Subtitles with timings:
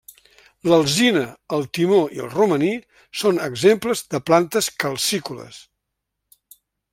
[0.69, 1.19] L'alzina,
[1.57, 2.71] el timó i el romaní
[3.25, 5.61] són exemples de plantes calcícoles.